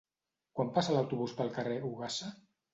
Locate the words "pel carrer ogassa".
1.43-2.35